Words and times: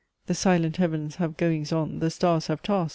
The 0.25 0.33
silent 0.33 0.77
Heavens 0.77 1.17
have 1.17 1.37
goings 1.37 1.71
on 1.71 1.99
The 1.99 2.09
stars 2.09 2.47
have 2.47 2.63
tasks! 2.63 2.89